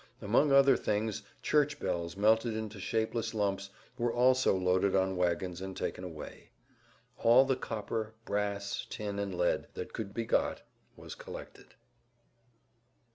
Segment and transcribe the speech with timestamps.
[0.19, 3.69] Among other things church bells melted into shapeless lumps
[3.99, 6.49] were also loaded on wagons and taken away.
[7.19, 10.63] All the copper, brass, tin, and lead that could be got
[10.97, 11.75] was collected.